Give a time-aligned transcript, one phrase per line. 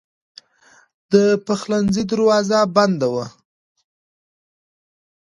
[1.11, 1.13] د
[1.45, 3.25] پخلنځي دروازه بنده وه.